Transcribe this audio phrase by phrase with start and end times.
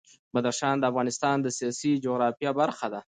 [0.33, 2.99] بدخشان د افغانستان د سیاسي جغرافیه برخه ده.